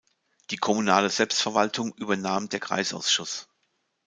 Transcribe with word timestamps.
Die 0.49 0.57
kommunale 0.57 1.11
Selbstverwaltung 1.11 1.93
übernahm 1.93 2.49
der 2.49 2.59
Kreisausschuss. 2.59 3.47